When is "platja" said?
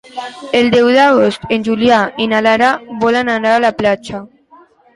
3.83-4.27